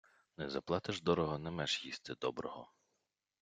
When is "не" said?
0.37-0.47, 1.37-1.51